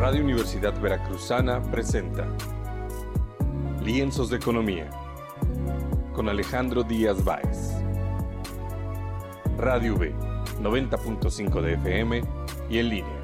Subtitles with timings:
[0.00, 2.26] Radio Universidad Veracruzana presenta
[3.84, 4.88] Lienzos de Economía
[6.14, 7.74] con Alejandro Díaz Báez.
[9.58, 10.14] Radio V,
[10.62, 12.22] 90.5 de FM
[12.70, 13.22] y en línea.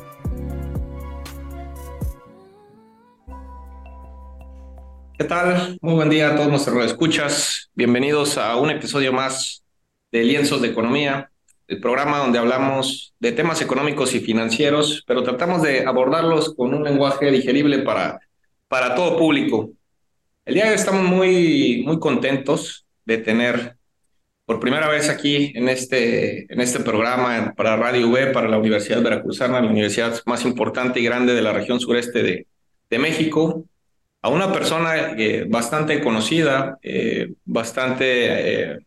[5.16, 5.78] ¿Qué tal?
[5.80, 7.70] Muy buen día a todos nuestros escuchas.
[7.72, 9.64] Bienvenidos a un episodio más
[10.12, 11.30] de Lienzos de Economía,
[11.68, 16.84] el programa donde hablamos de temas económicos y financieros, pero tratamos de abordarlos con un
[16.84, 18.20] lenguaje digerible para,
[18.68, 19.70] para todo público.
[20.44, 23.76] El día de hoy estamos muy, muy contentos de tener
[24.44, 29.02] por primera vez aquí en este, en este programa para Radio V, para la Universidad
[29.02, 32.46] Veracruzana, la universidad más importante y grande de la región sureste de,
[32.88, 33.64] de México,
[34.22, 38.78] a una persona eh, bastante conocida, eh, bastante eh,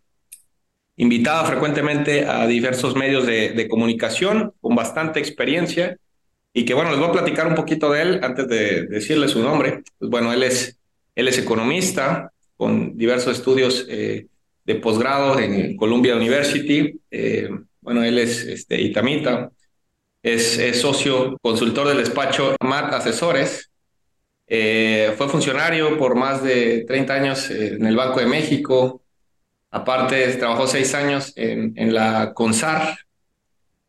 [1.00, 5.98] invitada frecuentemente a diversos medios de, comunicación, con bastante experiencia,
[6.54, 9.42] y que bueno, les voy a platicar un poquito de él antes de decirle su
[9.42, 9.82] nombre.
[9.98, 10.78] Pues bueno, él es,
[11.16, 14.28] él es economista con diversos estudios eh,
[14.66, 17.00] de posgrado en Columbia University.
[17.10, 19.52] Eh, bueno, él es este, itamita,
[20.22, 23.72] es, socio consultor del despacho MAT Asesores.
[24.48, 29.02] Eh, fue funcionario por más de 30 años en el Banco de México,
[29.72, 32.98] Aparte, trabajó seis años en, la CONSAR,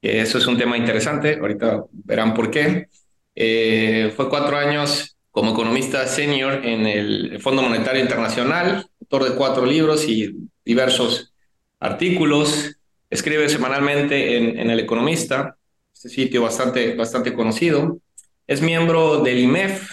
[0.03, 2.89] eso es un tema interesante, ahorita verán por qué.
[3.35, 9.65] Eh, fue cuatro años como economista senior en el Fondo Monetario Internacional, autor de cuatro
[9.65, 11.33] libros y diversos
[11.79, 12.77] artículos.
[13.09, 15.57] Escribe semanalmente en, en El Economista,
[15.95, 17.99] este sitio bastante, bastante conocido.
[18.47, 19.91] Es miembro del IMEF,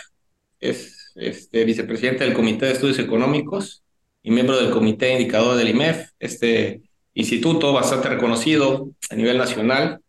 [0.59, 3.83] es este, vicepresidente del Comité de Estudios Económicos
[4.27, 6.81] y miembro del Comité Indicador del IMEF, este
[7.13, 10.01] instituto bastante reconocido a nivel nacional.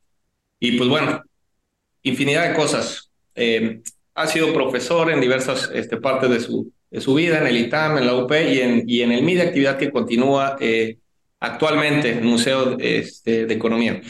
[0.59, 1.23] Y pues bueno,
[2.03, 3.13] infinidad de cosas.
[3.37, 3.81] Eh,
[4.17, 7.99] ha sido profesor en diversas este, partes de su, de su vida, en el ITAM,
[7.99, 10.99] en la UP y en, y en el MIDE, actividad que continúa eh,
[11.39, 14.01] actualmente en el Museo este, de Economía.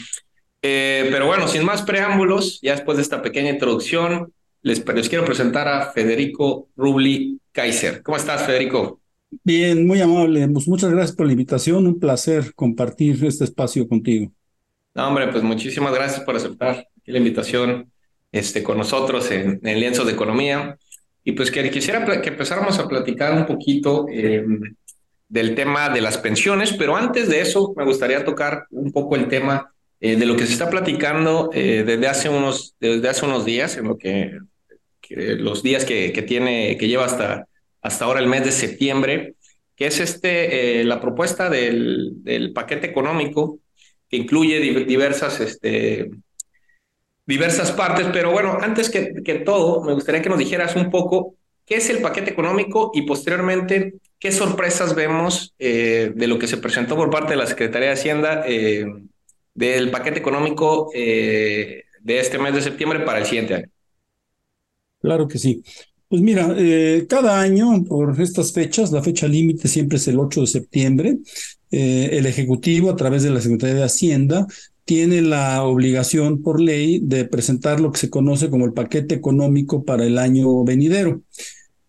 [0.63, 4.33] Eh, pero bueno, sin más preámbulos, ya después de esta pequeña introducción,
[4.63, 8.01] les, les quiero presentar a Federico Rubli Kaiser.
[8.01, 8.99] ¿Cómo estás, Federico?
[9.43, 10.47] Bien, muy amable.
[10.47, 11.85] Muchas gracias por la invitación.
[11.85, 14.31] Un placer compartir este espacio contigo.
[14.95, 17.91] No, hombre, pues muchísimas gracias por aceptar la invitación
[18.31, 20.77] este, con nosotros en, en Lienzos de Economía.
[21.23, 24.43] Y pues que quisiera que empezáramos a platicar un poquito eh,
[25.27, 29.27] del tema de las pensiones, pero antes de eso me gustaría tocar un poco el
[29.27, 33.45] tema eh, de lo que se está platicando eh, desde, hace unos, desde hace unos
[33.45, 34.39] días, en lo que,
[35.01, 37.48] que los días que, que, tiene, que lleva hasta
[37.81, 39.35] hasta ahora el mes de septiembre,
[39.75, 43.59] que es este, eh, la propuesta del, del, paquete económico
[44.09, 46.09] que incluye diversas, este,
[47.25, 48.07] diversas partes.
[48.11, 51.35] Pero bueno, antes que, que todo, me gustaría que nos dijeras un poco
[51.65, 56.57] qué es el paquete económico y posteriormente qué sorpresas vemos eh, de lo que se
[56.57, 58.85] presentó por parte de la Secretaría de Hacienda eh,
[59.53, 63.69] del paquete económico de este mes de septiembre para el siguiente año.
[65.01, 65.63] Claro que sí.
[66.09, 70.41] Pues mira, eh, cada año por estas fechas, la fecha límite siempre es el 8
[70.41, 71.19] de septiembre,
[71.69, 74.47] eh, el Ejecutivo a través de la Secretaría de Hacienda
[74.85, 79.85] tiene la obligación por ley de presentar lo que se conoce como el paquete económico
[79.85, 81.21] para el año venidero.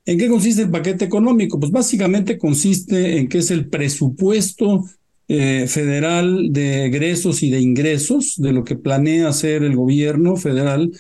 [0.05, 1.59] ¿En qué consiste el paquete económico?
[1.59, 4.85] Pues básicamente consiste en que es el presupuesto
[5.29, 10.91] eh, federal de egresos y de ingresos de lo que planea hacer el gobierno federal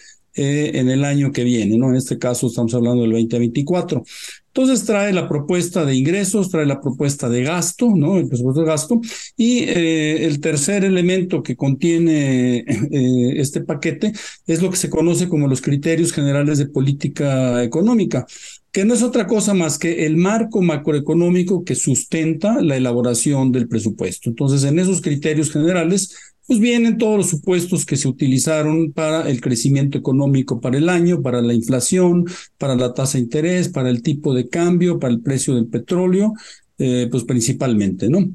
[0.42, 1.90] eh, en el año que viene, ¿no?
[1.90, 4.02] En este caso estamos hablando del 2024.
[4.46, 8.16] Entonces trae la propuesta de ingresos, trae la propuesta de gasto, ¿no?
[8.16, 9.00] El presupuesto de gasto.
[9.36, 14.12] Y eh, el tercer elemento que contiene eh, este paquete
[14.46, 18.26] es lo que se conoce como los criterios generales de política económica
[18.72, 23.66] que no es otra cosa más que el marco macroeconómico que sustenta la elaboración del
[23.66, 24.28] presupuesto.
[24.28, 26.14] Entonces, en esos criterios generales
[26.50, 31.22] pues vienen todos los supuestos que se utilizaron para el crecimiento económico para el año,
[31.22, 32.24] para la inflación,
[32.58, 36.32] para la tasa de interés, para el tipo de cambio, para el precio del petróleo,
[36.76, 38.28] eh, pues principalmente, ¿no?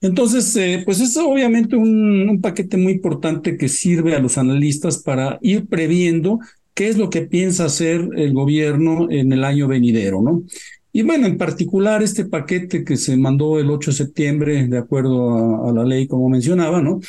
[0.00, 5.38] Entonces, eh, pues es obviamente un, paquete muy importante que sirve a los analistas para
[5.42, 6.38] ir previendo
[6.72, 10.42] qué es lo que piensa hacer el gobierno en el año venidero, ¿no?
[10.90, 15.68] Y bueno, en particular este paquete que se mandó el 8 de septiembre, de acuerdo
[15.68, 17.00] a la ley, como mencionaba, ¿no?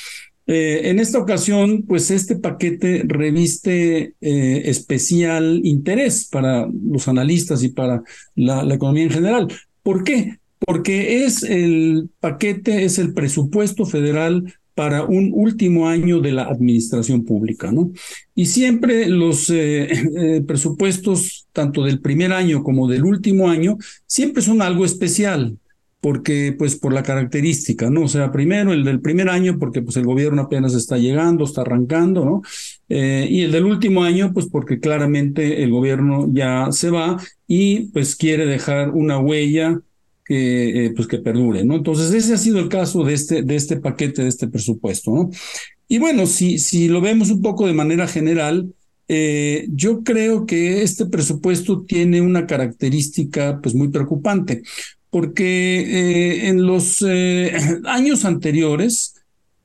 [0.52, 7.70] Eh, en esta ocasión, pues este paquete reviste eh, especial interés para los analistas y
[7.70, 8.02] para
[8.34, 9.48] la, economía en general.
[9.84, 10.40] ¿Por qué?
[10.58, 17.26] Porque es el paquete, es el presupuesto federal para un último año de la administración
[17.26, 17.92] pública, ¿no?
[18.34, 24.64] Y siempre los eh, presupuestos, tanto del primer año como del último año, siempre son
[24.64, 25.60] algo especial,
[26.02, 28.04] porque pues por la característica, ¿no?
[28.04, 31.62] O sea, primero el del primer año, porque pues el gobierno apenas está llegando, está
[31.62, 32.42] arrancando, ¿no?
[32.88, 37.18] Eh, y el del último año, pues porque claramente el gobierno ya se va
[37.48, 39.82] y pues quiere dejar una huella
[40.24, 41.76] que, eh, pues que perdure, ¿no?
[41.76, 45.30] Entonces, ese ha sido el caso de este, de este paquete, de este presupuesto, ¿no?
[45.88, 48.72] Y bueno, si, si lo vemos un poco de manera general,
[49.08, 54.62] eh, yo creo que este presupuesto tiene una característica pues muy preocupante,
[55.10, 57.04] porque eh, en los
[57.86, 59.16] años anteriores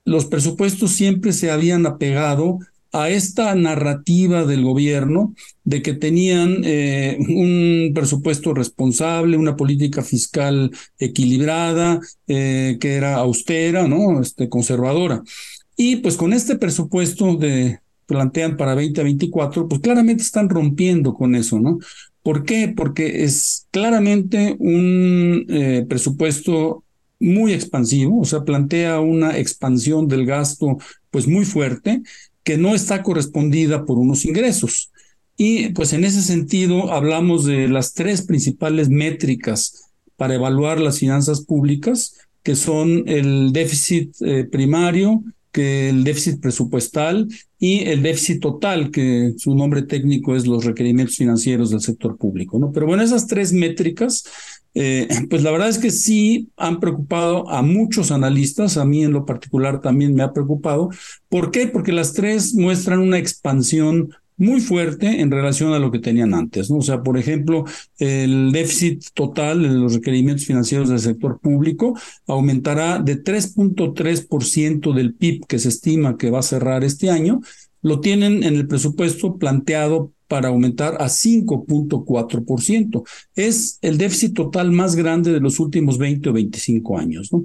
[0.04, 2.58] los presupuestos siempre se habían apegado
[2.94, 10.70] a esta narrativa del gobierno de que tenían eh, un presupuesto responsable, una política fiscal
[10.98, 11.98] equilibrada,
[12.28, 14.20] eh, que era austera, ¿no?
[14.20, 15.24] Este, conservadora.
[15.76, 21.58] Y pues con este presupuesto de plantean para 2024, pues claramente están rompiendo con eso,
[21.58, 21.80] ¿no?
[22.24, 22.72] ¿Por qué?
[22.74, 26.82] Porque es claramente un eh, presupuesto
[27.20, 30.78] muy expansivo, o sea, plantea una expansión del gasto
[31.10, 32.02] pues muy fuerte
[32.42, 34.90] que no está correspondida por unos ingresos.
[35.36, 41.44] Y pues en ese sentido hablamos de las tres principales métricas para evaluar las finanzas
[41.44, 45.22] públicas, que son el déficit eh, primario,
[45.54, 47.28] que el déficit presupuestal
[47.60, 52.58] y el déficit total, que su nombre técnico es los requerimientos financieros del sector público.
[52.58, 52.72] ¿no?
[52.72, 54.24] Pero bueno, esas tres métricas
[54.74, 59.12] eh, pues la verdad es que sí han preocupado a muchos analistas, a mí en
[59.12, 60.90] lo particular también me ha preocupado.
[61.28, 61.68] ¿Por qué?
[61.68, 66.70] Porque las tres muestran una expansión muy fuerte en relación a lo que tenían antes,
[66.70, 66.78] ¿no?
[66.78, 67.64] O sea, por ejemplo,
[67.98, 75.46] el déficit total de los requerimientos financieros del sector público aumentará de 3.3% del PIB
[75.46, 77.40] que se estima que va a cerrar este año,
[77.82, 83.04] lo tienen en el presupuesto planteado para aumentar a 5.4%.
[83.36, 87.32] Es el déficit total más grande de los últimos 20 o 25 años.
[87.32, 87.44] ¿no?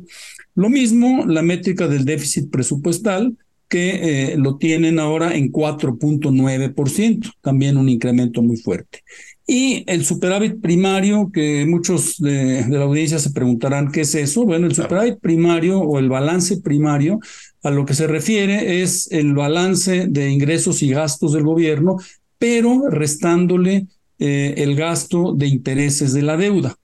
[0.55, 3.37] Lo mismo la métrica del déficit presupuestal,
[3.69, 9.03] que eh, lo tienen ahora en 4.9%, también un incremento muy fuerte.
[9.47, 14.45] Y el superávit primario, que muchos de, de, la audiencia se preguntarán qué es eso.
[14.45, 17.19] Bueno, el superávit primario o el balance primario
[17.63, 21.97] a lo que se refiere es el balance de ingresos y gastos del gobierno
[22.39, 23.85] pero restándole
[24.17, 26.75] eh, el gasto de intereses de la deuda.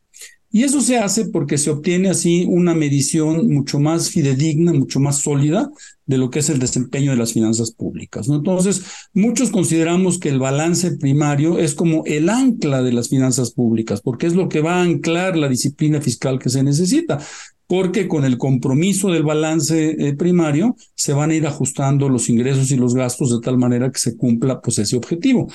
[0.56, 5.18] Y eso se hace porque se obtiene así una medición mucho más fidedigna, mucho más
[5.18, 5.70] sólida
[6.06, 8.30] de lo que es el desempeño de las finanzas públicas.
[8.30, 8.36] ¿no?
[8.36, 14.00] Entonces, muchos consideramos que el balance primario es como el ancla de las finanzas públicas,
[14.00, 17.20] porque es lo que va a anclar la disciplina fiscal que se necesita
[17.68, 22.72] porque con el compromiso del balance eh, primario se van a ir ajustando los ingresos
[22.72, 25.48] y los gastos de tal manera que se cumpla pues ese objetivo.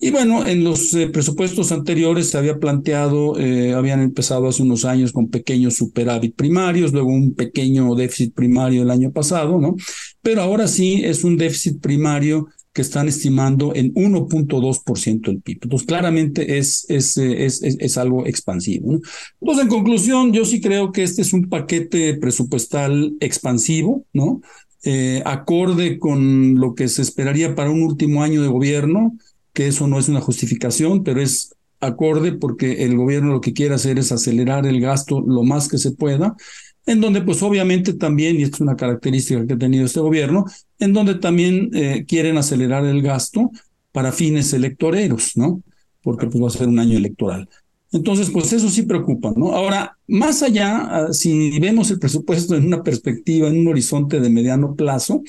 [0.00, 4.84] Y bueno, en los eh, presupuestos anteriores se había planteado, eh, habían empezado hace unos
[4.84, 9.74] años con pequeños superávit primarios, luego un pequeño déficit primario el año pasado, ¿no?
[10.22, 15.58] Pero ahora sí es un déficit primario que están estimando en 1.2% del PIB.
[15.62, 18.92] Entonces, claramente es, es, es, es, algo expansivo.
[18.92, 19.00] ¿no?
[19.40, 24.42] Entonces, en conclusión, yo sí creo que este es un paquete presupuestal expansivo, ¿no?
[24.84, 29.18] Eh, acorde con lo que se esperaría para un último año de gobierno,
[29.58, 33.74] que eso no es una justificación, pero es acorde porque el gobierno lo que quiere
[33.74, 36.36] hacer es acelerar el gasto lo más que se pueda
[36.86, 40.44] en donde pues obviamente también, y esto es una característica que ha tenido este gobierno,
[40.78, 43.50] en donde también eh, quieren acelerar el gasto
[43.90, 45.60] para fines electoreros, ¿no?
[46.02, 47.48] Porque pues va a ser un año electoral.
[47.90, 49.54] Entonces, pues eso sí preocupa, ¿no?
[49.54, 54.30] Ahora, más allá, ah, si vemos el presupuesto en una perspectiva, en un horizonte de
[54.30, 55.22] mediano plazo,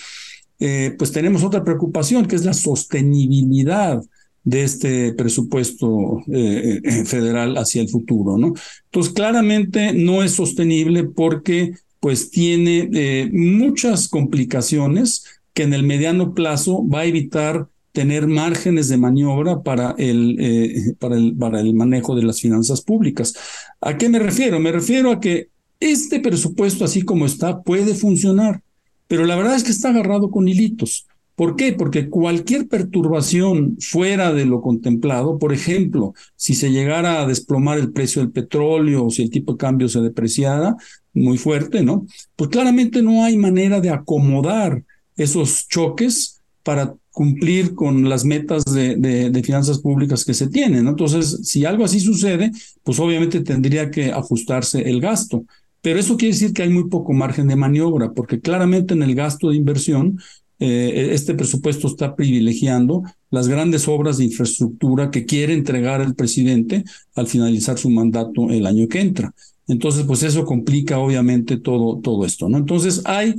[0.60, 4.02] eh, pues tenemos otra preocupación, que es la sostenibilidad
[4.44, 8.54] de este presupuesto eh, eh, federal hacia el futuro, ¿no?
[8.86, 16.34] Entonces, claramente no es sostenible porque pues tiene eh, muchas complicaciones que en el mediano
[16.34, 22.16] plazo va a evitar tener márgenes de maniobra para el, para el, para el manejo
[22.16, 23.34] de las finanzas públicas.
[23.82, 24.60] ¿A qué me refiero?
[24.60, 28.62] Me refiero a que este presupuesto, así como está, puede funcionar,
[29.08, 31.08] pero la verdad es que está agarrado con hilitos.
[31.40, 31.72] ¿Por qué?
[31.72, 37.94] Porque cualquier perturbación fuera de lo contemplado, por ejemplo, si se llegara a desplomar el
[37.94, 40.76] precio del petróleo o si el tipo de cambio se depreciara
[41.14, 42.06] muy fuerte, ¿no?
[42.36, 44.84] Pues claramente no hay manera de acomodar
[45.16, 50.84] esos choques para cumplir con las metas de, finanzas públicas que se tienen.
[50.84, 50.90] ¿no?
[50.90, 52.52] Entonces, si algo así sucede,
[52.84, 55.46] pues obviamente tendría que ajustarse el gasto.
[55.82, 59.16] pero eso quiere decir que hay muy poco margen de maniobra, porque claramente en el
[59.16, 60.20] gasto de inversión,
[60.60, 66.84] eh, este presupuesto está privilegiando las grandes obras de infraestructura que quiere entregar el presidente
[67.16, 69.34] al finalizar su mandato el año que entra.
[69.68, 72.58] Entonces, pues eso complica obviamente todo, todo esto, ¿no?
[72.58, 73.36] Entonces, hay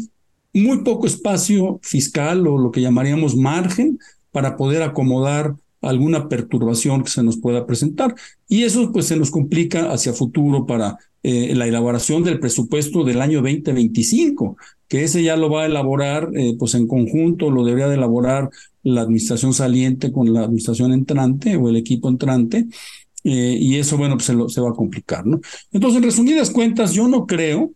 [0.55, 3.99] muy poco espacio fiscal o lo que llamaríamos margen
[4.31, 8.15] para poder acomodar alguna perturbación que se nos pueda presentar.
[8.49, 13.21] Y eso pues se nos complica hacia futuro para eh, la elaboración del presupuesto del
[13.21, 14.57] año 2025,
[14.91, 18.51] que ese ya lo va a elaborar eh, pues en conjunto, lo debería de elaborar
[18.83, 22.67] la administración saliente con la administración entrante o el equipo entrante.
[23.23, 25.41] Eh, y eso, bueno, pues se, se va a complicar, ¿no?
[25.71, 27.71] Entonces, en resumidas cuentas, yo no creo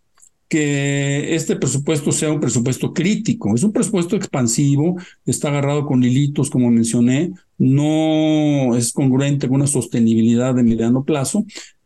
[0.48, 6.50] que este presupuesto sea un presupuesto crítico, es un presupuesto expansivo, está agarrado con hilitos,
[6.50, 11.44] como mencioné, no es congruente con una sostenibilidad de mediano plazo,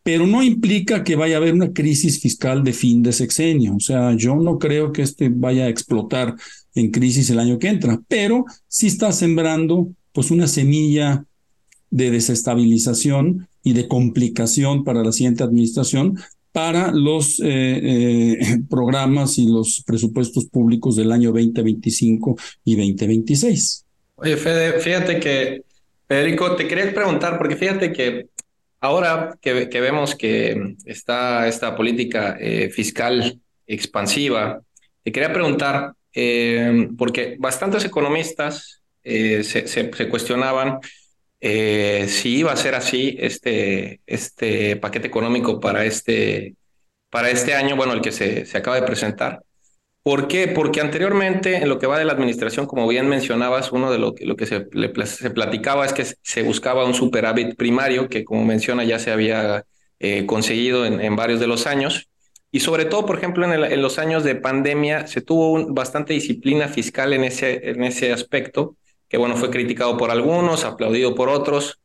[0.09, 3.77] pero no implica que vaya a haber una crisis fiscal de fin de sexenio.
[3.77, 6.35] O sea, yo no creo que este vaya a explotar
[6.75, 11.27] en crisis el año que entra, pero sí está sembrando pues una semilla
[11.91, 16.19] de desestabilización y de complicación para la siguiente administración
[16.53, 18.39] para los eh, eh,
[18.71, 22.35] programas y los presupuestos públicos del año 2025
[22.65, 23.85] y 2026.
[24.15, 25.65] Oye, Fede, fíjate que,
[26.09, 28.29] Federico, te quería preguntar, porque fíjate que
[28.81, 34.61] ahora que, vemos que está esta política eh, fiscal expansiva,
[35.03, 35.93] te quería preguntar,
[36.97, 40.81] porque bastantes economistas se, se cuestionaban
[41.41, 46.57] eh, si iba a ser así este, este paquete económico para este,
[47.11, 49.43] para este año, bueno, el que se, se acaba de presentar.
[50.09, 50.49] ¿Por qué?
[50.49, 54.15] Porque anteriormente, en lo que va de la administración, como bien mencionabas, uno de lo,
[54.19, 54.67] lo que se,
[55.05, 59.67] se platicaba es que se buscaba un superávit primario, que como menciona ya se había
[59.99, 62.09] eh, conseguido en, en, varios de los años.
[62.51, 66.15] Y sobre todo, por ejemplo, en, en los años de pandemia, se tuvo un, bastante
[66.15, 68.79] disciplina fiscal en ese, en ese aspecto
[69.11, 71.81] que bueno, fue criticado por algunos, aplaudido por otros.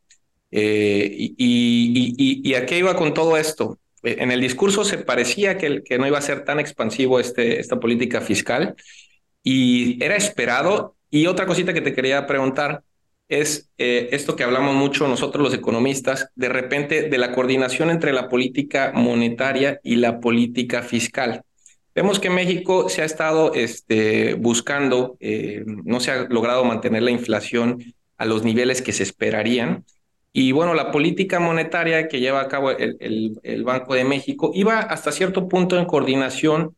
[0.50, 3.78] Eh, y, y, y, a qué iba con todo esto?
[4.04, 7.80] En el discurso se parecía que, que no iba a ser tan expansivo este, esta
[7.80, 8.74] política fiscal
[9.42, 10.96] y era esperado.
[11.10, 12.82] Y otra cosita que te quería preguntar
[13.28, 18.12] es eh, esto que hablamos mucho nosotros los economistas, de repente de la coordinación entre
[18.12, 21.42] la política monetaria y la política fiscal.
[21.94, 27.12] Vemos que México se ha estado este, buscando, eh, no se ha logrado mantener la
[27.12, 29.84] inflación a los niveles que se esperarían.
[30.36, 35.12] Y bueno, la política monetaria que lleva a cabo el, Banco de México iba hasta
[35.12, 36.76] cierto punto en coordinación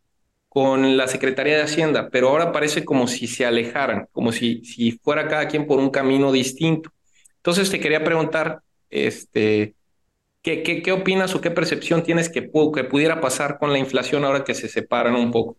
[0.51, 4.93] con la Secretaría de Hacienda, pero ahora parece como si se alejaran, como si, si
[4.93, 6.91] fuera cada quien por un camino distinto.
[7.37, 8.61] Entonces te quería preguntar,
[8.91, 9.75] este,
[10.43, 14.45] ¿Qué, qué, opinas o qué percepción tienes que, que pudiera pasar con la inflación ahora
[14.45, 15.57] que se separan un poco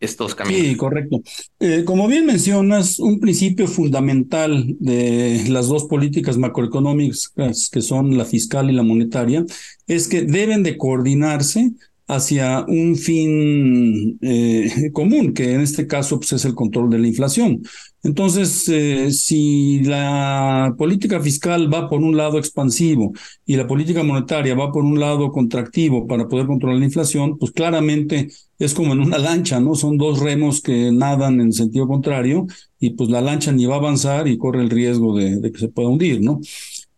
[0.00, 0.62] estos caminos?
[0.62, 1.22] Sí, correcto.
[1.60, 7.32] Eh, como bien mencionas, un principio fundamental de las dos políticas macroeconómicas,
[7.70, 9.44] que son la fiscal y la monetaria,
[9.86, 11.72] es que deben de coordinarse
[12.10, 17.06] hacia un fin eh, común, que en este caso pues, es el control de la
[17.06, 17.62] inflación.
[18.02, 23.12] Entonces, eh, si la política fiscal va por un lado expansivo
[23.44, 27.52] y la política monetaria va por un lado contractivo para poder controlar la inflación, pues
[27.52, 29.74] claramente es como en una lancha, ¿no?
[29.74, 32.46] Son dos remos que nadan en sentido contrario
[32.78, 35.68] y pues la lancha ni va a avanzar y corre el riesgo de, que se
[35.68, 36.40] pueda hundir, ¿no?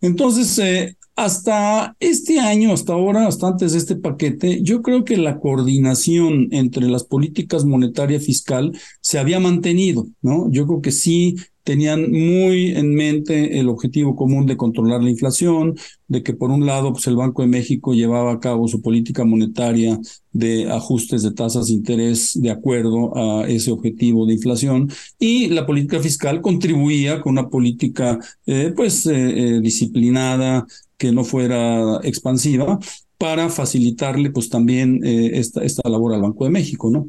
[0.01, 5.17] Entonces, eh, hasta este año, hasta ahora, hasta antes de este paquete, yo creo que
[5.17, 10.51] la coordinación entre las políticas monetaria fiscal se había mantenido, ¿no?
[10.51, 15.77] Yo creo que sí tenían muy en mente el objetivo común de controlar la inflación,
[16.09, 19.25] de que por un lado pues el Banco de México llevaba a cabo su política
[19.25, 19.99] monetaria
[20.33, 25.67] de ajustes de tasas de interés de acuerdo a ese objetivo de inflación y la
[25.67, 30.67] política fiscal contribuía con una política eh, pues eh, eh, disciplinada
[31.03, 32.79] que no fuera expansiva
[33.19, 37.09] para facilitarle pues también esta, esta labor al Banco de México, ¿no?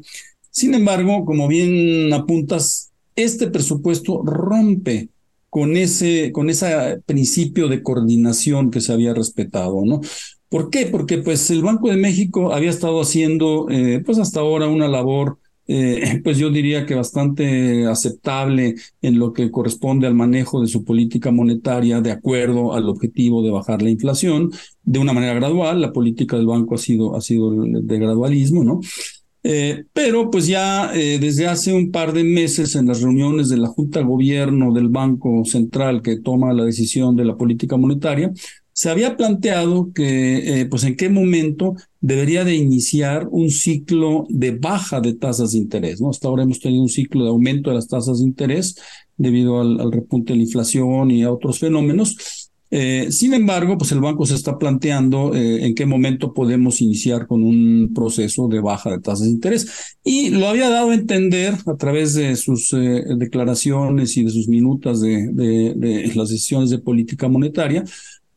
[0.50, 5.10] Sin embargo, como bien apuntas, este presupuesto rompe
[5.48, 10.00] con ese, con ese principio de coordinación que se había respetado, ¿no?
[10.48, 10.86] ¿Por qué?
[10.86, 15.38] Porque pues el Banco de México había estado haciendo eh, pues hasta ahora una labor
[15.66, 20.84] eh, pues yo diría que bastante aceptable en lo que corresponde al manejo de su
[20.84, 24.50] política monetaria de acuerdo al objetivo de bajar la inflación
[24.82, 25.80] de una manera gradual.
[25.80, 28.80] La política del banco ha sido, ha sido de gradualismo, ¿no?
[29.46, 33.58] Eh, pero pues ya eh, desde hace un par de meses en las reuniones de
[33.58, 38.32] la Junta de Gobierno del Banco Central que toma la decisión de la política monetaria,
[38.74, 44.50] se había planteado que, eh, pues, en qué momento debería de iniciar un ciclo de
[44.50, 46.10] baja de tasas de interés, ¿no?
[46.10, 48.74] Hasta ahora hemos tenido un ciclo de aumento de las tasas de interés
[49.16, 52.50] debido al, repunte de la inflación y a otros fenómenos.
[52.72, 57.28] Eh, sin embargo, pues el banco se está planteando eh, en qué momento podemos iniciar
[57.28, 59.96] con un proceso de baja de tasas de interés.
[60.02, 65.00] Y lo había dado a entender a través de sus declaraciones y de sus minutas
[65.00, 67.84] de, de las decisiones de política monetaria,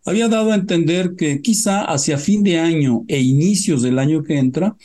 [0.07, 4.37] había dado a entender que quizá hacia fin de año e inicios del año que
[4.37, 4.77] entra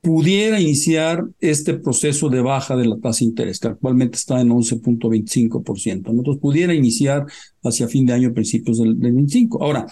[0.00, 4.50] pudiera iniciar este proceso de baja de la tasa de interés, que actualmente está en
[4.50, 6.10] 11.25%.
[6.10, 7.24] Entonces, pudiera iniciar
[7.62, 9.62] hacia fin de año, principios del, del 25.
[9.62, 9.86] Ahora,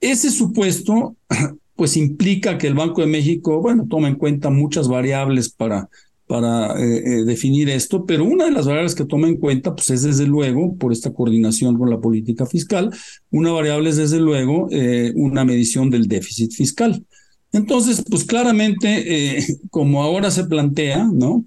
[0.00, 1.16] ese supuesto,
[1.74, 5.90] pues implica que el Banco de México, bueno, toma en cuenta muchas variables para
[6.32, 9.90] para eh, eh, definir esto, pero una de las variables que toma en cuenta pues
[9.90, 12.90] es desde luego, por esta coordinación con la política fiscal,
[13.30, 17.04] una variable es desde luego eh, una medición del déficit fiscal.
[17.52, 21.44] Entonces, pues claramente, como ahora se plantea, ¿no?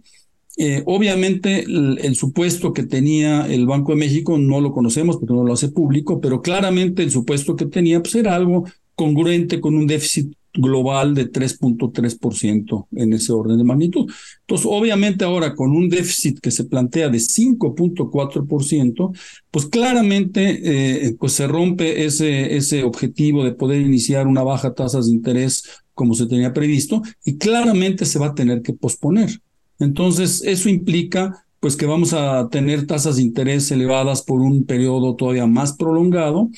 [0.85, 5.43] obviamente el, el, supuesto que tenía el Banco de México no lo conocemos porque no
[5.43, 9.87] lo hace público, pero claramente el supuesto que tenía pues era algo congruente con un
[9.87, 14.11] déficit global de 3.3% en ese orden de magnitud.
[14.41, 19.17] Entonces, obviamente ahora con un déficit que se plantea de 5.4%,
[19.51, 24.99] pues claramente eh, pues se rompe ese, ese objetivo de poder iniciar una baja tasa
[25.01, 29.41] de interés como se tenía previsto y claramente se va a tener que posponer.
[29.79, 35.15] Entonces, eso implica pues que vamos a tener tasas de interés elevadas por un periodo
[35.15, 36.49] todavía más prolongado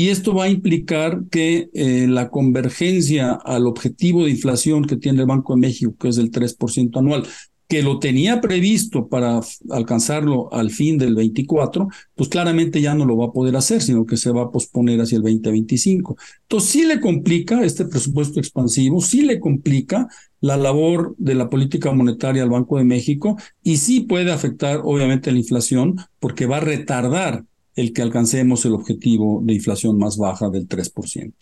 [0.00, 5.20] y esto va a implicar que eh, la convergencia al objetivo de inflación que tiene
[5.20, 7.24] el Banco de México, que es del 3% anual,
[7.68, 13.18] que lo tenía previsto para alcanzarlo al fin del 24, pues claramente ya no lo
[13.18, 16.16] va a poder hacer, sino que se va a posponer hacia el 2025.
[16.44, 20.08] Entonces sí le complica este presupuesto expansivo, sí le complica
[20.40, 25.30] la labor de la política monetaria al Banco de México y sí puede afectar obviamente
[25.30, 27.44] la inflación porque va a retardar
[27.80, 31.32] el que alcancemos el objetivo de inflación más baja del 3%.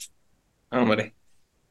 [0.70, 1.14] Hombre,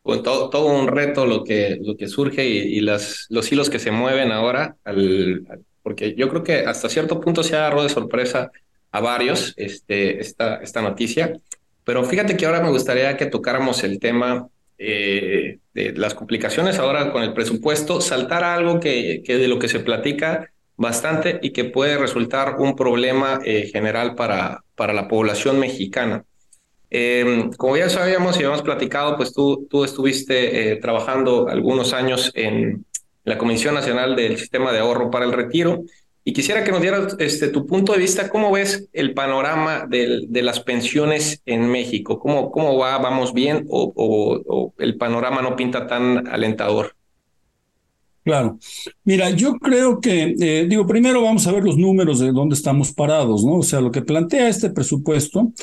[0.04, 3.80] pues todo, todo un reto lo que, lo que surge y, las, los hilos que
[3.80, 5.46] se mueven ahora, al,
[5.84, 8.52] porque yo creo que hasta cierto punto se agarró de sorpresa
[8.92, 11.40] a varios este, esta, esta noticia,
[11.84, 17.12] pero fíjate que ahora me gustaría que tocáramos el tema eh, de las complicaciones ahora
[17.12, 21.52] con el presupuesto, saltar a algo que, que de lo que se platica bastante y
[21.52, 26.24] que puede resultar un problema eh, general para, para la población mexicana.
[26.90, 32.32] Em, como ya sabíamos y habíamos platicado, pues tú, tú estuviste eh, trabajando algunos años
[32.36, 32.86] en
[33.26, 35.84] la Comisión Nacional del Sistema de Ahorro para el Retiro
[36.24, 40.26] y quisiera que nos dieras este, tu punto de vista, cómo ves el panorama de,
[40.28, 45.56] de las pensiones en México, cómo, cómo va, vamos bien o, o el panorama no
[45.56, 46.97] pinta tan alentador.
[48.28, 48.60] Claro.
[49.06, 52.92] Mira, yo creo que, eh, digo, primero vamos a ver los números de dónde estamos
[52.92, 53.60] parados, ¿no?
[53.60, 55.54] O sea, lo que plantea este presupuesto,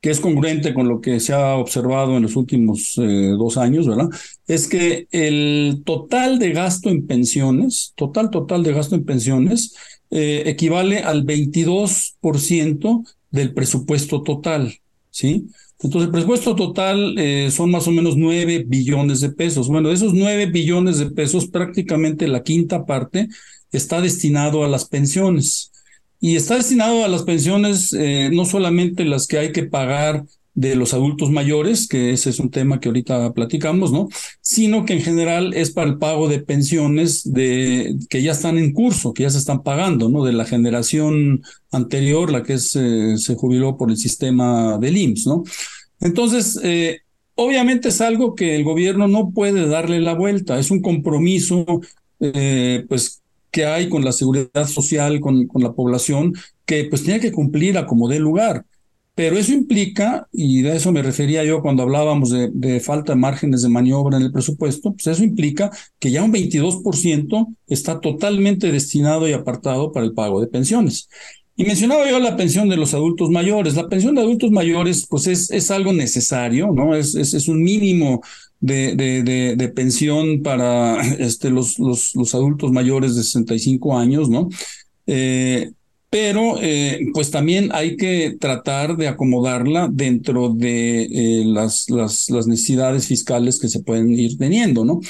[0.00, 3.86] que es congruente con lo que se ha observado en los últimos eh, dos años,
[3.86, 4.08] ¿verdad?
[4.48, 9.76] Es que el total de gasto en pensiones, total, total de gasto en pensiones,
[10.10, 14.74] eh, equivale al 22% del presupuesto total,
[15.10, 15.46] ¿sí?
[15.80, 19.68] Entonces, el presupuesto total eh, son más o menos 9 billones de pesos.
[19.68, 23.28] Bueno, de esos 9 billones de pesos, prácticamente la quinta parte
[23.70, 25.70] está destinado a las pensiones.
[26.20, 30.24] Y está destinado a las pensiones eh, no solamente las que hay que pagar
[30.58, 34.08] de los adultos mayores, que ese es un tema que ahorita platicamos, ¿no?
[34.40, 38.72] Sino que en general es para el pago de pensiones de que ya están en
[38.72, 40.24] curso, que ya se están pagando, ¿no?
[40.24, 45.26] De la generación anterior, la que es, eh, se jubiló por el sistema del IMSS,
[45.28, 45.44] ¿no?
[46.00, 47.02] Entonces, eh,
[47.36, 51.64] obviamente es algo que el gobierno no puede darle la vuelta, es un compromiso,
[52.18, 56.34] eh, pues que hay con la seguridad social, con, con la población,
[56.66, 58.64] que pues tiene que cumplir a como dé lugar.
[59.18, 63.62] Pero eso implica, y de eso me refería yo cuando hablábamos de, falta de márgenes
[63.62, 69.28] de maniobra en el presupuesto, pues eso implica que ya un 22% está totalmente destinado
[69.28, 71.08] y apartado para el pago de pensiones.
[71.56, 73.74] Y mencionaba yo la pensión de los adultos mayores.
[73.74, 76.94] La pensión de adultos mayores, pues es, es algo necesario, ¿no?
[76.94, 78.22] Es, es, un mínimo
[78.60, 84.48] de, de, de, pensión para este, los, los, los adultos mayores de 65 años, ¿no?
[85.08, 85.72] Eh,
[86.10, 91.86] pero eh, pues también hay que tratar de acomodarla dentro de eh, las,
[92.46, 95.00] necesidades fiscales que se pueden ir teniendo, ¿no?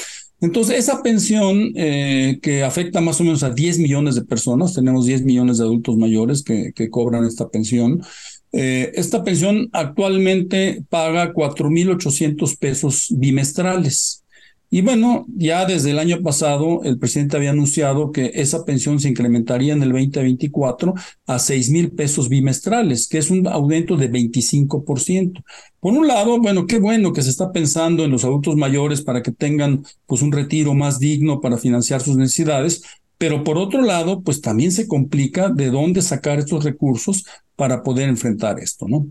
[0.41, 5.05] Entonces, esa pensión eh, que afecta más o menos a 10 millones de personas, tenemos
[5.05, 8.03] 10 millones de adultos mayores que, cobran esta pensión,
[8.51, 14.25] esta pensión actualmente paga 4.800 pesos bimestrales.
[14.71, 19.09] Y bueno, ya desde el año pasado el presidente había anunciado que esa pensión se
[19.09, 20.95] incrementaría en el 2024
[21.27, 25.43] a seis mil pesos bimestrales, que es un aumento de 25%.
[25.81, 29.23] Por un lado, bueno, qué bueno que se está pensando en los adultos mayores para
[29.23, 32.83] que tengan pues un retiro más digno para financiar sus necesidades,
[33.19, 37.25] pero por otro lado, pues también se complica de dónde sacar estos recursos
[37.57, 39.09] para poder enfrentar esto, ¿no?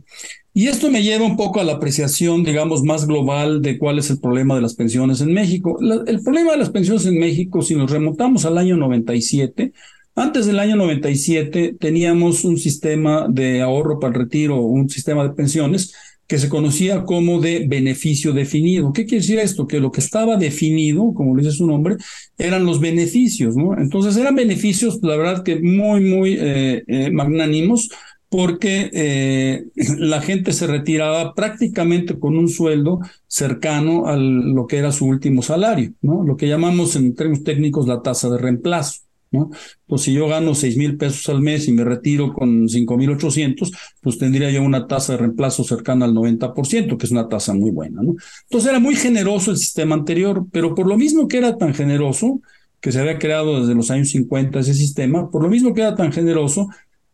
[0.54, 4.10] Y esto me lleva un poco a la apreciación, digamos, más global de cuál es
[4.10, 5.78] el problema de las pensiones en México.
[6.08, 9.74] el problema de las pensiones en México, si nos remontamos al año 97,
[10.16, 15.36] antes del año 97 teníamos un sistema de ahorro para el retiro, un sistema de
[15.36, 15.94] pensiones
[16.28, 18.92] que se conocía como de beneficio definido.
[18.92, 19.66] ¿Qué quiere decir esto?
[19.66, 21.96] Que lo que estaba definido, como dice su nombre,
[22.38, 23.78] eran los beneficios, ¿no?
[23.78, 27.90] Entonces eran beneficios, la verdad que muy, muy eh, eh, magnánimos,
[28.30, 29.66] porque eh,
[29.98, 35.42] la gente se retiraba prácticamente con un sueldo cercano a lo que era su último
[35.42, 36.24] salario, ¿no?
[36.24, 39.07] Lo que llamamos en términos técnicos la tasa de reemplazo.
[39.32, 39.50] ¿No?
[39.86, 43.10] Pues si yo gano seis mil pesos al mes y me retiro con cinco mil
[43.12, 47.54] ochocientos, pues tendría yo una tasa de reemplazo cercana al 90%, que es una tasa
[47.54, 48.16] muy buena, ¿no?
[48.44, 52.42] Entonces era muy generoso el sistema anterior, pero por lo mismo que era tan generoso,
[52.80, 55.96] que se había creado desde los años 50 ese sistema, por lo mismo que era
[55.96, 56.68] tan generoso,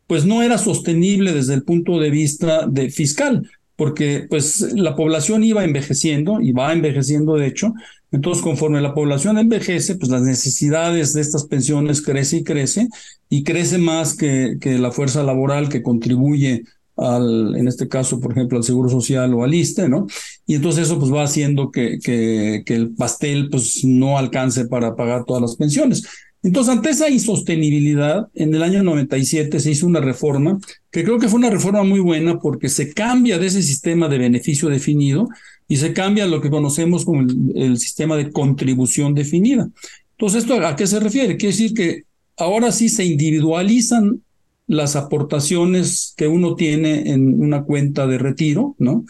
[0.08, 5.44] pues no era sostenible desde el punto de vista de fiscal, porque pues la población
[5.44, 7.74] iba envejeciendo y va envejeciendo de hecho,
[8.12, 12.88] entonces conforme la población envejece, pues las necesidades de estas pensiones crece y crece
[13.30, 16.64] y crece más que, que la fuerza laboral que contribuye
[16.96, 20.06] al, en este caso, por ejemplo, al Seguro Social o al ISTE, ¿no?
[20.46, 25.26] Y entonces eso pues va haciendo que, que, el pastel pues no alcance para pagar
[25.26, 26.04] todas las pensiones.
[26.44, 30.60] Entonces, ante esa insostenibilidad, en el año 97 se hizo una reforma,
[30.92, 34.18] que creo que fue una reforma muy buena porque se cambia de ese sistema de
[34.18, 35.30] beneficio definido
[35.70, 39.70] y se cambia lo que conocemos como el, sistema de contribución definida.
[40.12, 41.38] Entonces, ¿esto a qué se refiere?
[41.38, 42.04] Quiere decir que
[42.36, 44.22] ahora sí se individualizan
[44.68, 49.06] las aportaciones que uno tiene en una cuenta de retiro, ¿no?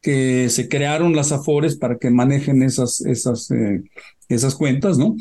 [0.00, 3.82] Que se crearon las AFORES para que manejen esas, esas, eh,
[4.28, 5.16] esas cuentas, ¿no?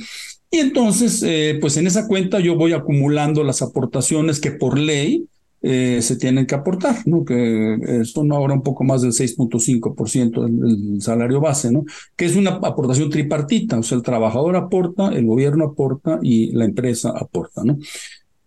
[0.56, 5.28] Y entonces, eh, pues en esa cuenta yo voy acumulando las aportaciones que por ley
[5.62, 7.26] eh, se tienen que aportar, ¿no?
[7.26, 11.84] Que son ahora un poco más del 6.5% del, salario base, ¿no?
[12.16, 16.64] Que es una aportación tripartita, o sea, el trabajador aporta, el gobierno aporta y la
[16.64, 17.78] empresa aporta, ¿no?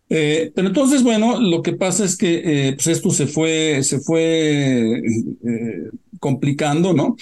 [0.09, 5.03] Eh, pero entonces, bueno, lo que pasa es que pues esto se fue, se fue
[6.19, 7.17] complicando, ¿no?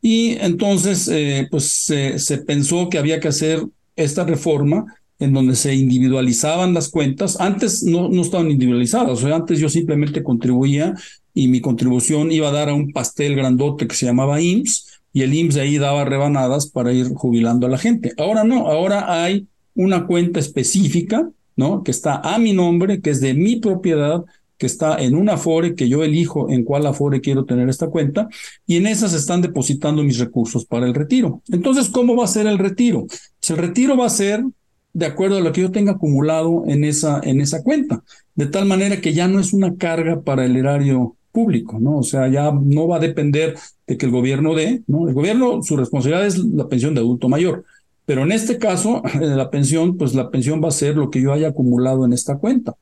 [0.00, 1.08] Y entonces,
[1.48, 3.62] pues se pensó que había que hacer
[3.96, 4.84] esta reforma
[5.18, 7.40] en donde se individualizaban las cuentas.
[7.40, 10.94] Antes no, no estaban individualizadas, o sea, antes yo simplemente contribuía
[11.32, 15.22] y mi contribución iba a dar a un pastel grandote que se llamaba IMSS y
[15.22, 18.12] el IMSS de ahí daba rebanadas para ir jubilando a la gente.
[18.18, 21.82] Ahora no, ahora hay una cuenta específica, ¿no?
[21.82, 24.24] Que está a mi nombre, que es de mi propiedad,
[24.62, 28.28] que está en una Afore, que yo elijo en cuál Afore quiero tener esta cuenta,
[28.64, 31.42] y en esas están depositando mis recursos para el retiro.
[31.50, 33.06] Entonces, ¿cómo va a ser el retiro?
[33.08, 34.44] Pues el retiro va a ser
[34.92, 38.04] de acuerdo a lo que yo tenga acumulado en esa, en esa cuenta,
[38.36, 41.96] de tal manera que ya no es una carga para el erario público, ¿no?
[41.96, 43.56] O sea, ya no va a depender
[43.88, 45.08] de que el gobierno dé, ¿no?
[45.08, 47.64] El gobierno, su responsabilidad es la pensión de adulto mayor,
[48.06, 51.32] pero en este caso, la pensión, pues la pensión va a ser lo que yo
[51.32, 52.76] haya acumulado en esta cuenta.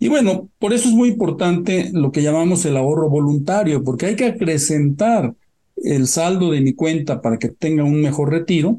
[0.00, 4.16] Y bueno, por eso es muy importante lo que llamamos el ahorro voluntario, porque hay
[4.16, 5.34] que acrecentar
[5.76, 8.78] el saldo de mi cuenta para que tenga un mejor retiro,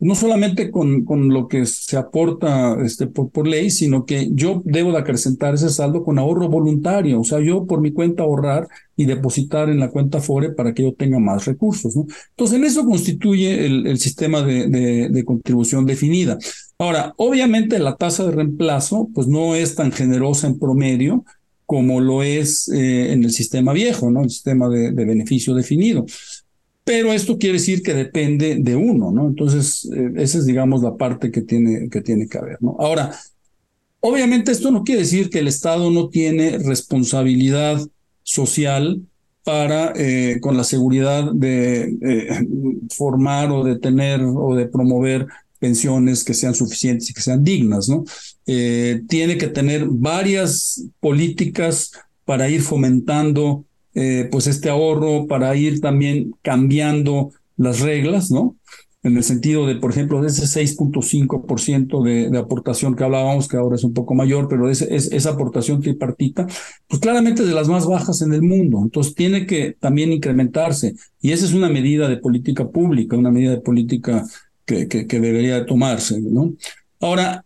[0.00, 4.62] no solamente con, con lo que se aporta este, por, por, ley, sino que yo
[4.64, 8.66] debo de acrecentar ese saldo con ahorro voluntario, o sea, yo por mi cuenta ahorrar
[8.96, 11.94] y depositar en la cuenta FORE para que yo tenga más recursos.
[12.30, 16.38] Entonces, en eso constituye el, el sistema de, de contribución definida.
[16.78, 21.24] Ahora, obviamente la tasa de reemplazo pues no es tan generosa en promedio
[21.66, 24.22] como lo es eh, en el sistema viejo, ¿no?
[24.22, 26.04] El sistema de, beneficio definido.
[26.84, 29.26] Pero esto quiere decir que depende de uno, ¿no?
[29.26, 32.76] Entonces, eh, esa es, digamos, la parte que tiene que, tiene que haber, ¿no?
[32.78, 33.18] Ahora,
[34.00, 37.80] obviamente esto no quiere decir que el Estado no tiene responsabilidad
[38.22, 39.00] social
[39.42, 41.96] para, eh, con la seguridad de
[42.94, 45.26] formar o de tener o de promover
[45.64, 48.04] pensiones que sean suficientes y que sean dignas, ¿no?
[48.44, 51.90] Eh, tiene que tener varias políticas
[52.26, 58.56] para ir fomentando eh, pues este ahorro, para ir también cambiando las reglas, ¿no?
[59.02, 63.58] en el sentido de, por ejemplo, de ese 6.5% de, de aportación que hablábamos, que
[63.58, 66.46] ahora es un poco mayor, pero es, esa aportación tripartita,
[66.88, 68.80] pues claramente de las más bajas en el mundo.
[68.82, 70.94] Entonces tiene que también incrementarse.
[71.20, 74.24] Y esa es una medida de política pública, una medida de política
[74.64, 76.54] que, que, que debería tomarse, ¿no?
[77.00, 77.44] Ahora,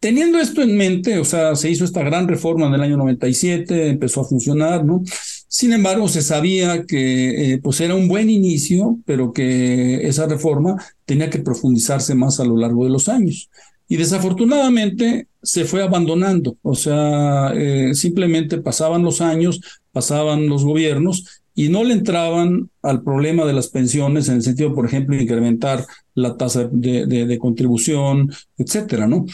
[0.00, 3.88] teniendo esto en mente, o sea, se hizo esta gran reforma en el año 97,
[3.88, 5.02] empezó a funcionar, ¿no?
[5.46, 10.76] Sin embargo, se sabía que eh, pues era un buen inicio, pero que esa reforma
[11.04, 13.50] tenía que profundizarse más a lo largo de los años.
[13.86, 19.60] Y desafortunadamente se fue abandonando, o sea, eh, simplemente pasaban los años,
[19.92, 24.74] pasaban los gobiernos y no le entraban al problema de las pensiones en el sentido,
[24.74, 29.26] por ejemplo, incrementar la tasa de, de, de contribución, etcétera, ¿no?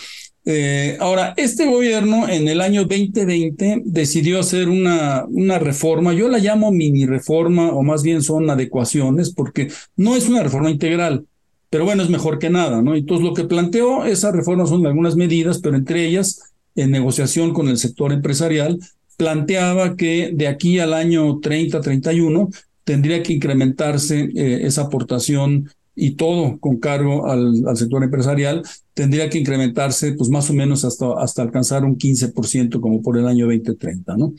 [0.45, 6.39] Eh, ahora, este gobierno en el año 2020 decidió hacer una, una reforma, yo la
[6.39, 11.27] llamo mini reforma o más bien son adecuaciones porque no es una reforma integral,
[11.71, 12.97] pero bueno, es mejor que nada, ¿no?
[12.97, 16.41] Entonces lo que planteó esa reforma son algunas medidas, pero entre ellas,
[16.75, 18.81] en negociación con el sector empresarial,
[19.17, 26.59] planteaba que de aquí al año 30-31 tendría que incrementarse eh, esa aportación y todo
[26.61, 31.85] con cargo al, sector empresarial, tendría que incrementarse pues más o menos hasta, hasta alcanzar
[31.85, 34.35] un 15% como por el año 2030, ¿no?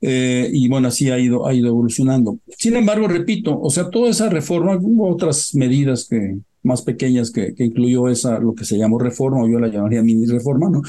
[0.00, 2.38] Eh, y bueno, así ha ido, ha ido evolucionando.
[2.58, 7.54] Sin embargo, repito, o sea, toda esa reforma, hubo otras medidas que más pequeñas que,
[7.54, 10.82] que incluyó esa, lo que se llamó reforma, o yo la llamaría mini reforma, ¿no?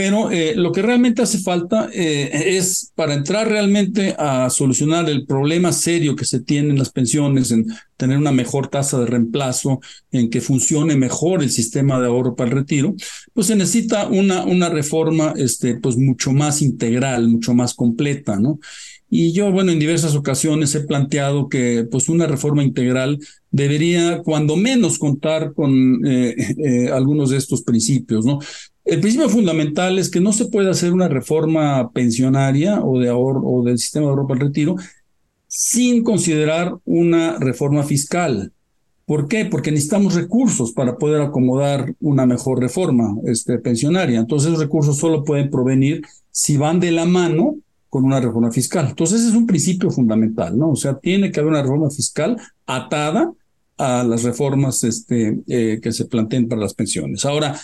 [0.00, 5.26] Pero eh, lo que realmente hace falta eh, es para entrar realmente a solucionar el
[5.26, 7.66] problema serio que se tiene en las pensiones, en
[7.98, 9.78] tener una mejor tasa de reemplazo,
[10.10, 12.94] en que funcione mejor el sistema de ahorro para el retiro,
[13.34, 18.58] pues se necesita una, una reforma este, pues mucho más integral, mucho más completa, ¿no?
[19.12, 23.18] Y yo, bueno, en diversas ocasiones he planteado que pues una reforma integral
[23.50, 28.38] debería, cuando menos, contar con eh, algunos de estos principios, ¿no?
[28.90, 33.40] El principio fundamental es que no se puede hacer una reforma pensionaria o de ahorro
[33.44, 34.74] o del sistema de ahorro para el retiro
[35.46, 38.52] sin considerar una reforma fiscal.
[39.06, 39.44] ¿Por qué?
[39.44, 44.18] Porque necesitamos recursos para poder acomodar una mejor reforma este, pensionaria.
[44.18, 47.58] Entonces, esos recursos solo pueden provenir si van de la mano
[47.90, 48.88] con una reforma fiscal.
[48.88, 50.70] Entonces, es un principio fundamental, ¿no?
[50.70, 53.32] O sea, tiene que haber una reforma fiscal atada
[53.78, 57.24] a las reformas este, eh, que se planteen para las pensiones.
[57.24, 57.56] Ahora,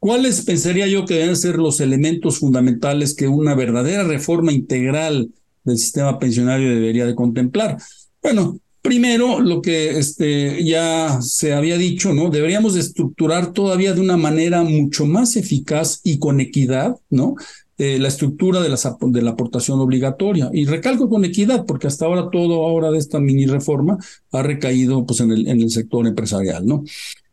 [0.00, 5.30] ¿cuáles pensaría yo que deben ser los elementos fundamentales que una verdadera reforma integral
[5.62, 7.78] del sistema pensionario debería de contemplar?
[8.20, 12.30] Bueno, Primero, lo que este, ya se había dicho, ¿no?
[12.30, 17.34] Deberíamos de estructurar todavía de una manera mucho más eficaz y con equidad, ¿no?
[17.80, 18.68] eh, la estructura de,
[19.22, 20.50] la aportación obligatoria.
[20.52, 23.96] Y recalco con equidad, porque hasta ahora todo ahora de esta mini reforma
[24.32, 26.66] ha recaído pues, en el sector empresarial.
[26.66, 26.84] ¿no?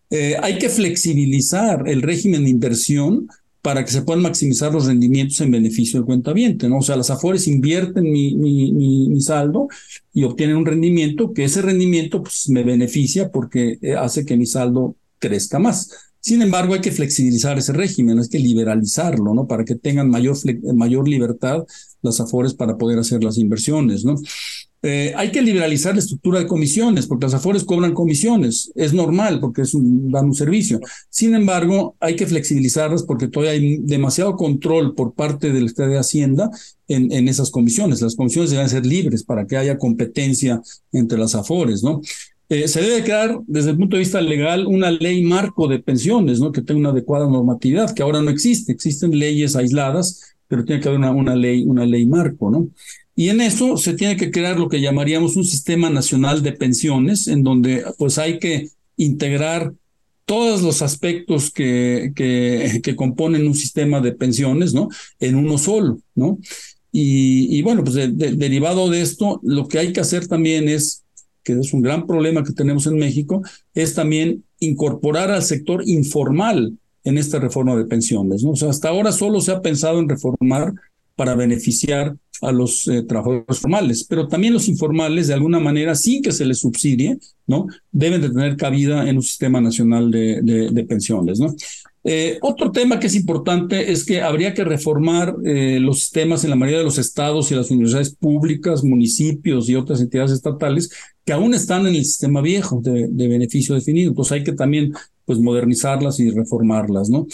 [0.10, 3.28] Eh, hay que flexibilizar el régimen de inversión
[3.62, 6.78] para que se puedan maximizar los rendimientos en beneficio del cuentaviente, ¿no?
[6.78, 9.67] O sea, las AFORES invierten mi, mi, mi, mi, saldo
[10.13, 14.46] y obtienen un rendimiento que ese rendimiento pues, me beneficia porque eh, hace que mi
[14.46, 15.89] saldo crezca más.
[16.22, 19.48] Sin embargo, hay que flexibilizar ese régimen, hay que liberalizarlo, ¿no?
[19.48, 20.38] Para que tengan mayor,
[20.74, 21.65] mayor libertad
[22.02, 24.15] las AFORES para poder hacer las inversiones, ¿no?
[24.84, 28.72] Eh, hay que liberalizar la estructura de comisiones, porque las AFORES cobran comisiones.
[28.76, 30.80] Es normal, porque es un, dan un servicio.
[31.10, 36.00] Sin embargo, hay que flexibilizarlas porque todavía hay demasiado control por parte del Estado de
[36.00, 36.50] Hacienda
[36.88, 38.02] en, en esas comisiones.
[38.02, 40.62] Las comisiones deben ser libres para que haya competencia
[40.92, 42.02] entre las AFORES, ¿no?
[42.50, 46.40] Eh, se debe crear desde el punto de vista legal una ley marco de pensiones,
[46.40, 46.54] ¿no?
[46.54, 48.72] Que tenga una adecuada normatividad, que ahora no existe.
[48.72, 52.70] Existen leyes aisladas, pero tiene que haber una, una ley, una ley marco, ¿no?
[53.17, 57.27] Y en eso se tiene que crear lo que llamaríamos un sistema nacional de pensiones,
[57.27, 59.73] en donde pues hay que integrar
[60.25, 64.89] todos los aspectos que, que, componen un sistema de pensiones, ¿no?
[65.19, 66.38] En uno solo, ¿no?
[66.91, 71.03] Y, bueno, pues de, de, derivado de esto, lo que hay que hacer también es
[71.43, 73.41] que es un gran problema que tenemos en México,
[73.73, 78.43] es también incorporar al sector informal en esta reforma de pensiones.
[78.43, 78.51] ¿no?
[78.51, 80.73] O sea, hasta ahora solo se ha pensado en reformar
[81.17, 86.21] para beneficiar a los eh, trabajadores formales, pero también los informales, de alguna manera, sin
[86.21, 87.65] que se les subsidie, ¿no?
[87.91, 91.39] Deben de tener cabida en un sistema nacional de, pensiones.
[92.03, 96.51] Eh, otro tema que es importante es que habría que reformar eh, los sistemas en
[96.51, 100.91] la mayoría de los estados y las universidades públicas, municipios y otras entidades estatales
[101.25, 104.12] que aún están en el sistema viejo de, de beneficio definido.
[104.12, 104.93] Entonces hay que también
[105.25, 107.25] pues modernizarlas y reformarlas, ¿no?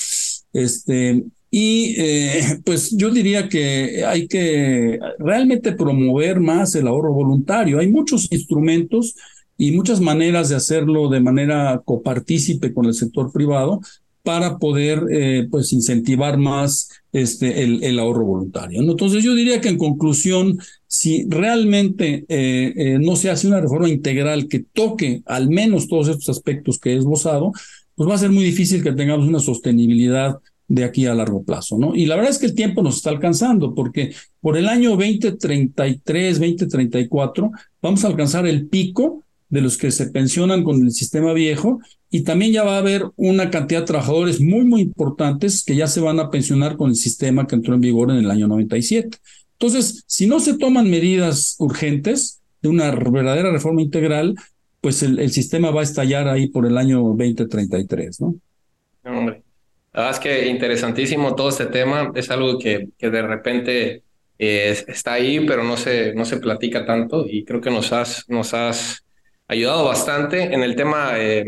[0.53, 1.23] Este,
[1.55, 7.77] y eh, pues yo diría que hay que realmente promover más el ahorro voluntario.
[7.77, 9.13] Hay muchos instrumentos
[9.55, 13.81] y muchas maneras de hacerlo de manera copartícipe con el sector privado
[14.23, 18.81] para poder eh, pues incentivar más este, el, el ahorro voluntario.
[18.81, 24.47] Entonces yo diría que en conclusión, si realmente eh, no se hace una reforma integral
[24.47, 27.51] que toque al menos todos estos aspectos que he esbozado,
[27.93, 30.39] pues va a ser muy difícil que tengamos una sostenibilidad
[30.73, 31.95] de aquí a largo plazo, ¿no?
[31.95, 36.39] Y la verdad es que el tiempo nos está alcanzando, porque por el año 2033,
[36.39, 41.79] 2034, vamos a alcanzar el pico de los que se pensionan con el sistema viejo
[42.09, 45.85] y también ya va a haber una cantidad de trabajadores muy, muy importantes que ya
[45.85, 49.15] se van a pensionar con el sistema que entró en vigor en el año 97.
[49.51, 54.33] Entonces, si no se toman medidas urgentes de una verdadera reforma integral,
[54.81, 58.35] pues el, sistema va a estallar ahí por el año 2033, ¿no?
[59.05, 59.42] Hombre,
[59.93, 62.11] la verdad es que interesantísimo todo este tema.
[62.15, 64.03] Es algo que, que de repente
[64.39, 68.27] eh, está ahí, pero no se, no se platica tanto y creo que nos has,
[68.29, 69.03] nos has
[69.47, 71.45] ayudado bastante en el tema eh,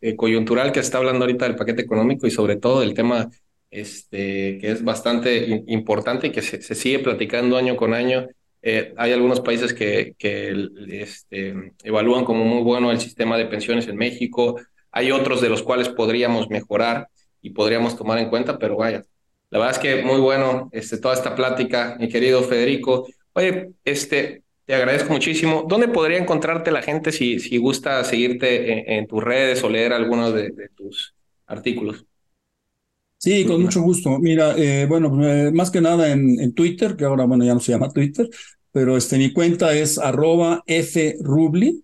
[0.00, 3.30] eh, coyuntural que está hablando ahorita del paquete económico y sobre todo el tema
[3.70, 8.28] este, que es bastante importante y que se, sigue platicando año con año.
[8.62, 13.88] Eh, hay algunos países que, que este, evalúan como muy bueno el sistema de pensiones
[13.88, 14.60] en México.
[14.90, 17.08] Hay otros de los cuales podríamos mejorar
[17.44, 19.04] y podríamos tomar en cuenta, pero vaya,
[19.50, 23.06] la verdad es que muy bueno este, toda esta plática, mi querido Federico.
[23.34, 25.66] Oye, este, te agradezco muchísimo.
[25.68, 30.34] ¿Dónde podría encontrarte la gente si, si gusta seguirte en, tus redes o leer algunos
[30.34, 31.14] de, tus
[31.46, 32.06] artículos?
[33.18, 34.18] Sí, con mucho gusto.
[34.18, 37.60] Mira, eh, bueno, eh, más que nada en, en, Twitter, que ahora, bueno, ya no
[37.60, 38.28] se llama Twitter,
[38.72, 40.64] pero este, mi cuenta es arroba
[41.22, 41.83] frubli,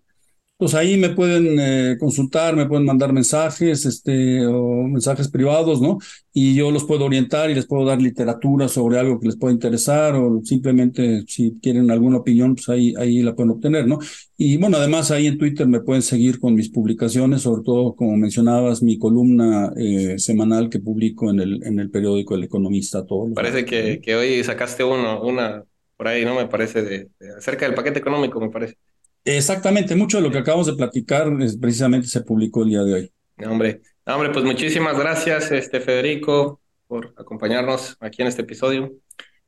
[0.61, 5.97] pues ahí me pueden eh, consultar, me pueden mandar mensajes, este, o mensajes privados, ¿no?
[6.35, 9.55] Y yo los puedo orientar y les puedo dar literatura sobre algo que les pueda
[9.55, 13.99] interesar o simplemente si quieren alguna opinión, pues ahí, ahí la pueden obtener, ¿no?
[14.37, 18.19] Y bueno, además ahí en Twitter me pueden seguir con mis publicaciones, sobre todo, como
[18.19, 23.07] mencionabas, mi columna eh, semanal que publico en el, en el periódico El Economista.
[23.07, 25.65] Todo parece que, que hoy sacaste uno, una
[25.97, 26.35] por ahí, ¿no?
[26.35, 28.77] Me parece, de acerca del paquete económico, me parece.
[29.25, 32.95] Exactamente, mucho de lo que acabamos de platicar es, precisamente se publicó el día de
[32.95, 33.13] hoy.
[33.47, 38.93] hombre, hombre, pues muchísimas gracias, este Federico, por acompañarnos aquí en este episodio.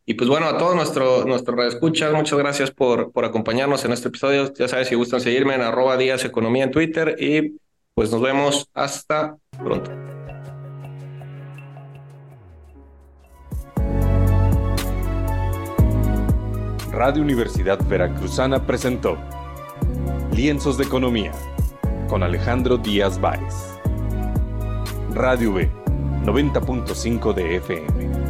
[0.05, 4.09] Y pues bueno, a todos nuestros nuestro escuchas, muchas gracias por, por acompañarnos en este
[4.09, 4.53] episodio.
[4.55, 7.57] Ya sabes, si gustan seguirme en arroba días economía en Twitter y
[7.95, 9.91] pues nos vemos hasta pronto.
[16.91, 19.17] Radio Universidad Veracruzana presentó
[20.33, 21.33] Lienzos de Economía
[22.09, 23.79] con Alejandro Díaz Báez.
[25.15, 25.71] Radio B,
[26.25, 28.22] 90.5 de FM.